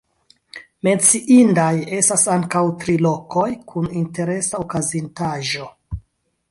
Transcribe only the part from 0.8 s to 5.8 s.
Menciindaj estas ankaŭ tri lokoj kun interesa okazintaĵo.